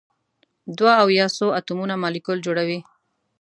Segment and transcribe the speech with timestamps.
[0.77, 2.79] دوه او یا څو اتومونه مالیکول جوړوي.